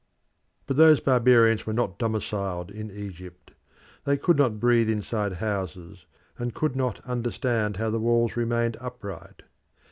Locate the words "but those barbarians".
0.65-1.67